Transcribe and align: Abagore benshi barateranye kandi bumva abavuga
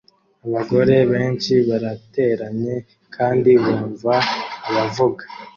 Abagore 0.45 0.95
benshi 1.11 1.53
barateranye 1.67 2.75
kandi 3.15 3.51
bumva 3.63 4.13
abavuga 4.69 5.23